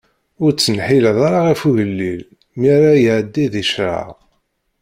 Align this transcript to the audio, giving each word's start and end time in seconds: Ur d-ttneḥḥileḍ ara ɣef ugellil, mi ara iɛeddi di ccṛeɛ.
Ur 0.43 0.51
d-ttneḥḥileḍ 0.51 1.17
ara 1.27 1.39
ɣef 1.47 1.59
ugellil, 1.69 2.21
mi 2.57 2.67
ara 2.75 2.91
iɛeddi 2.97 3.45
di 3.53 3.63
ccṛeɛ. 3.67 4.07